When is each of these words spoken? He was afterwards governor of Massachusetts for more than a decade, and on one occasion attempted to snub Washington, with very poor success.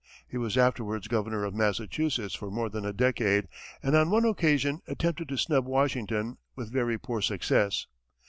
He 0.27 0.35
was 0.35 0.57
afterwards 0.57 1.07
governor 1.07 1.43
of 1.45 1.53
Massachusetts 1.53 2.33
for 2.33 2.49
more 2.49 2.69
than 2.71 2.87
a 2.87 2.91
decade, 2.91 3.47
and 3.83 3.95
on 3.95 4.09
one 4.09 4.25
occasion 4.25 4.81
attempted 4.87 5.29
to 5.29 5.37
snub 5.37 5.67
Washington, 5.67 6.39
with 6.55 6.71
very 6.73 6.97
poor 6.97 7.21
success. 7.21 7.85